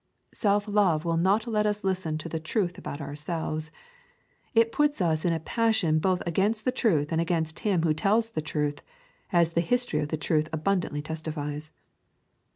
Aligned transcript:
Self 0.33 0.67
love 0.67 1.05
will 1.05 1.15
not 1.15 1.45
let 1.45 1.67
us 1.67 1.83
listen 1.83 2.17
to 2.17 2.27
the 2.27 2.39
truth 2.39 2.79
about 2.79 3.01
ourselves; 3.01 3.69
it 4.55 4.71
puts 4.71 4.99
us 4.99 5.25
in 5.25 5.31
a 5.31 5.39
passion 5.39 5.99
both 5.99 6.23
against 6.25 6.65
the 6.65 6.71
truth 6.71 7.11
and 7.11 7.21
against 7.21 7.59
him 7.59 7.83
who 7.83 7.93
tells 7.93 8.31
the 8.31 8.41
truth, 8.41 8.81
as 9.31 9.53
the 9.53 9.61
history 9.61 9.99
of 9.99 10.07
the 10.07 10.17
truth 10.17 10.49
abundantly 10.51 11.03
testifies. 11.03 11.71